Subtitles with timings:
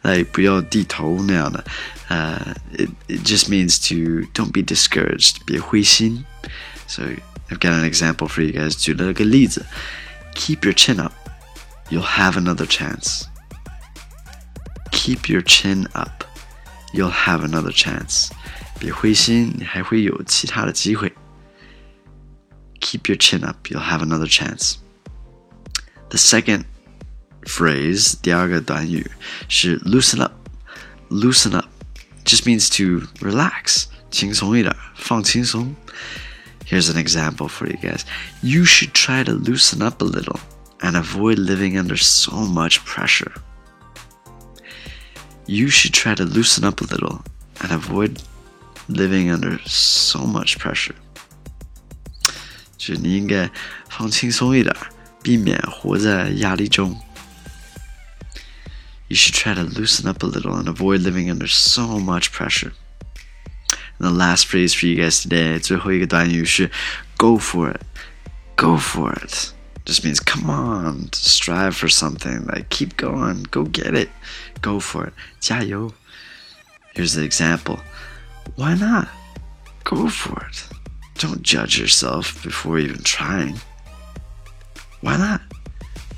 [0.00, 1.64] 来不要低头那样的。
[2.08, 6.24] 呃、uh,，it it just means to don't be discouraged，别灰心。
[6.86, 7.02] So
[7.48, 8.74] I've got an example for you guys.
[8.74, 9.64] 举了个例子，
[10.34, 11.12] keep your chin up,
[11.90, 13.24] you'll have another chance.
[14.90, 16.24] Keep your chin up,
[16.92, 18.30] you'll have another chance.
[18.78, 21.12] 别灰心，你还会有其他的机会。
[22.80, 24.76] keep your chin up, you'll have another chance.
[26.10, 26.64] The second
[27.44, 29.10] phrase, 第二个短语
[29.48, 30.32] 是 loosen up.
[31.08, 31.68] Loosen up
[32.24, 35.74] just means to relax, 轻松一点，放轻松。
[36.66, 38.04] Here's an example for you guys.
[38.42, 40.40] You should try to loosen up a little
[40.80, 43.32] and avoid living under so much pressure.
[45.46, 47.24] You should try to loosen up a little
[47.60, 48.22] and avoid
[48.88, 50.94] living under so much pressure.
[52.78, 53.50] 就是你应该
[53.88, 54.74] 放轻松一点，
[55.22, 57.00] 避免活在压力中。
[59.08, 62.72] You should try to loosen up a little and avoid living under so much pressure.
[63.98, 66.70] And the last phrase for you guys today, 最后一个短语是
[67.16, 67.82] "Go for it,
[68.56, 69.52] go for it."
[69.84, 72.46] Just means come on, strive for something.
[72.46, 74.10] Like keep going, go get it,
[74.60, 75.12] go for it.
[75.40, 75.92] 加油.
[76.94, 77.80] Here's the example.
[78.56, 79.08] Why not?
[79.84, 80.64] Go for it.
[81.18, 83.60] Don't judge yourself before even trying.
[85.00, 85.40] Why not?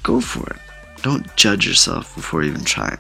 [0.03, 0.61] Go for it.
[1.03, 2.99] Don't judge yourself before even trying.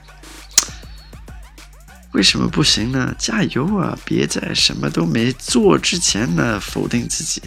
[2.12, 3.14] 为什么不行呢？
[3.18, 3.98] 加油啊！
[4.04, 7.42] 别在什么都没做之前呢否定自己。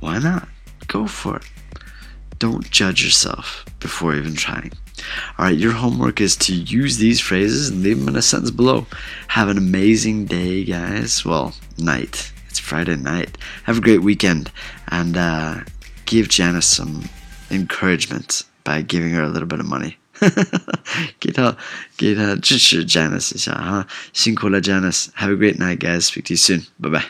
[0.00, 0.44] Why not?
[0.86, 1.44] Go for it.
[2.38, 4.70] Don't judge yourself before even trying.
[5.36, 8.52] All right, your homework is to use these phrases and leave them in a sentence
[8.52, 8.86] below.
[9.28, 11.24] Have an amazing day, guys.
[11.24, 12.32] Well, night.
[12.48, 13.36] It's Friday night.
[13.64, 14.52] Have a great weekend
[14.86, 15.64] and uh,
[16.06, 17.08] give Janice some
[17.50, 19.98] encouragement by giving her a little bit of money.
[21.19, 21.55] 给他
[21.97, 25.07] 给他支持 Janice 一下哈，辛苦了 Janice。
[25.17, 26.01] Have a great night, guys.
[26.01, 26.65] Speak to you soon.
[26.79, 27.05] Bye bye.